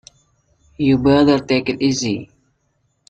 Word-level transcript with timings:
You'd 0.77 1.03
better 1.03 1.37
take 1.37 1.69
it 1.69 1.79
easy. 1.79 2.31